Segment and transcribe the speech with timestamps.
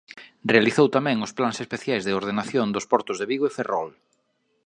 [0.53, 3.89] Realizou tamén os plans especiais de ordenación dos portos de Vigo e Ferrol.